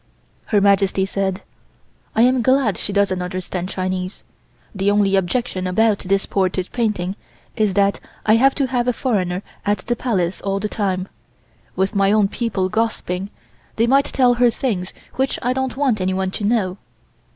Her 0.45 0.59
Majesty 0.59 1.05
said: 1.05 1.43
"I 2.15 2.23
am 2.23 2.41
glad 2.41 2.75
she 2.75 2.91
doesn't 2.91 3.21
understand 3.21 3.69
Chinese. 3.69 4.23
The 4.73 4.89
only 4.89 5.15
objection 5.15 5.67
about 5.67 5.99
this 5.99 6.25
portrait 6.25 6.71
painting 6.71 7.15
is 7.55 7.75
that 7.75 7.99
I 8.25 8.37
have 8.37 8.55
to 8.55 8.65
have 8.65 8.87
a 8.87 8.93
foreigner 8.93 9.43
at 9.63 9.85
the 9.85 9.95
Palace 9.95 10.41
all 10.41 10.59
the 10.59 10.67
time. 10.67 11.07
With 11.75 11.93
my 11.93 12.11
own 12.11 12.29
people 12.29 12.67
gossiping 12.67 13.29
they 13.75 13.85
might 13.85 14.05
tell 14.05 14.33
her 14.33 14.49
things 14.49 14.91
which 15.17 15.37
I 15.43 15.53
don't 15.53 15.77
want 15.77 16.01
anyone 16.01 16.31
to 16.31 16.45
know." 16.45 16.77